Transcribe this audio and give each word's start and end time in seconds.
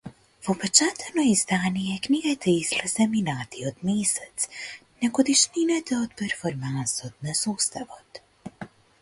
Во 0.45 0.53
печатено 0.61 1.21
издание 1.31 1.99
книгата 2.07 2.49
излезе 2.53 3.07
минатиот 3.11 3.83
месец, 3.91 4.49
на 5.05 5.11
годишнината 5.19 6.01
од 6.07 6.17
перформансот 6.23 7.29
на 7.31 7.37
составот. 7.45 8.23